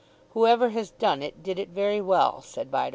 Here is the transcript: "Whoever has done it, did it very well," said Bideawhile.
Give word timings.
"Whoever 0.31 0.69
has 0.69 0.89
done 0.89 1.21
it, 1.21 1.43
did 1.43 1.59
it 1.59 1.69
very 1.69 2.01
well," 2.01 2.41
said 2.41 2.71
Bideawhile. 2.71 2.89